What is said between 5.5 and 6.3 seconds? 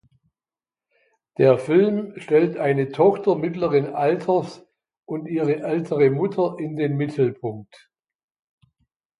ältere